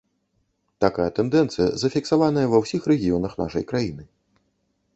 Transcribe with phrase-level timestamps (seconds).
[0.85, 4.03] Такая тэндэнцыя зафіксаваная ва ўсіх рэгіёнах нашай краіны.